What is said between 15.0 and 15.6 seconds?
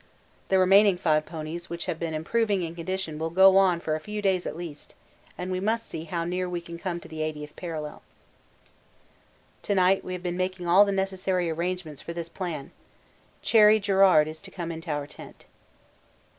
tent.